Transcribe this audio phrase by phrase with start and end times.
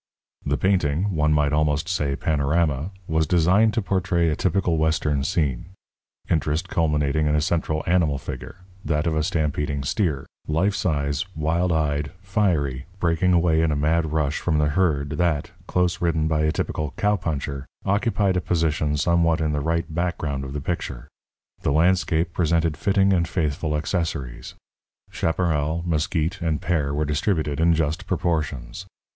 [0.43, 5.73] The painting one might almost say panorama was designed to portray a typical Western scene,
[6.27, 11.71] interest culminating in a central animal figure, that of a stampeding steer, life size, wild
[11.71, 16.45] eyed, fiery, breaking away in a mad rush from the herd that, close ridden by
[16.45, 21.09] a typical cowpuncher, occupied a position somewhat in the right background of the picture.
[21.61, 24.55] The landscape presented fitting and faithful accessories.
[25.11, 28.87] Chaparral, mesquit, and pear were distributed in just proportions.